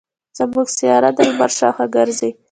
زمونږ 0.37 0.67
سیاره 0.77 1.09
د 1.15 1.19
لمر 1.29 1.51
شاوخوا 1.57 1.85
ګرځي. 1.95 2.29